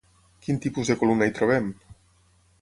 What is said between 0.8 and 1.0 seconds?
de